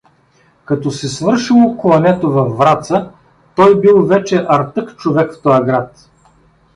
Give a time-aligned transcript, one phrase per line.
[0.65, 3.11] Като се свършило клането във Враца,
[3.55, 6.07] той бил вече артък човек в тоя град.